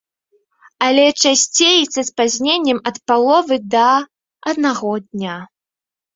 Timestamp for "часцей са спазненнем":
1.23-2.79